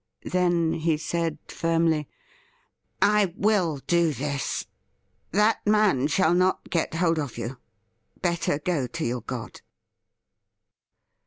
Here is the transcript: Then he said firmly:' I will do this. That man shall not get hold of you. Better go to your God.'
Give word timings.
Then 0.25 0.73
he 0.73 0.97
said 0.97 1.37
firmly:' 1.47 2.07
I 3.19 3.35
will 3.37 3.77
do 3.85 4.11
this. 4.13 4.65
That 5.31 5.59
man 5.67 6.07
shall 6.07 6.33
not 6.33 6.71
get 6.71 6.95
hold 6.95 7.19
of 7.19 7.37
you. 7.37 7.59
Better 8.19 8.57
go 8.57 8.87
to 8.87 9.05
your 9.05 9.21
God.' 9.21 9.61